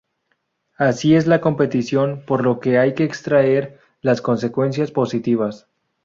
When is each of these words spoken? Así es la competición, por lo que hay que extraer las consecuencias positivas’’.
Así 0.79 1.13
es 1.13 1.27
la 1.27 1.41
competición, 1.41 2.23
por 2.25 2.41
lo 2.43 2.59
que 2.59 2.79
hay 2.79 2.95
que 2.95 3.03
extraer 3.03 3.79
las 4.01 4.23
consecuencias 4.23 4.89
positivas’’. 4.89 5.67